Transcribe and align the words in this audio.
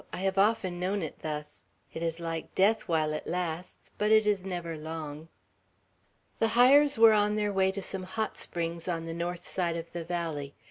"I 0.11 0.17
have 0.21 0.39
often 0.39 0.79
known 0.79 1.03
it 1.03 1.19
thus. 1.21 1.61
It 1.93 2.01
is 2.01 2.19
like 2.19 2.55
death 2.55 2.87
while 2.87 3.13
it 3.13 3.27
lasts; 3.27 3.91
but 3.99 4.11
it 4.11 4.25
is 4.25 4.43
never 4.43 4.75
long." 4.75 5.27
The 6.39 6.55
Hyers 6.57 6.97
were 6.97 7.13
on 7.13 7.35
their 7.35 7.53
way 7.53 7.71
to 7.71 7.83
some 7.83 8.01
hot 8.05 8.35
springs 8.35 8.87
on 8.87 9.05
the 9.05 9.13
north 9.13 9.47
side 9.47 9.77
of 9.77 9.91
the 9.91 10.03
valley. 10.03 10.55